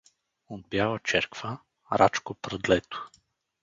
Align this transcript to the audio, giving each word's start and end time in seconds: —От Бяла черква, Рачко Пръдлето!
—От 0.53 0.61
Бяла 0.69 0.99
черква, 0.99 1.59
Рачко 1.91 2.33
Пръдлето! 2.33 3.09